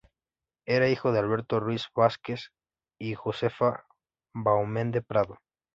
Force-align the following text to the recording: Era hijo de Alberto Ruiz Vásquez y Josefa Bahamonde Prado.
Era 0.65 0.89
hijo 0.89 1.11
de 1.11 1.19
Alberto 1.19 1.59
Ruiz 1.59 1.85
Vásquez 1.95 2.51
y 2.99 3.13
Josefa 3.13 3.85
Bahamonde 4.33 5.03
Prado. 5.03 5.37